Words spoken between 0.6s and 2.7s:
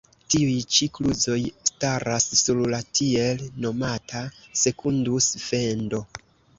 ĉi kluzoj staras sur